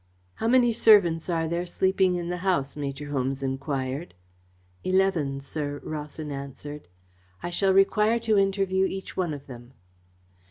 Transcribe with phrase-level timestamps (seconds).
[0.37, 4.15] "How many servants are there sleeping in the house?" Major Holmes enquired.
[4.83, 6.87] "Eleven, sir," Rawson answered.
[7.43, 9.73] "I shall require to interview each one of them."